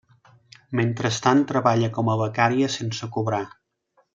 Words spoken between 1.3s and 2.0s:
treballa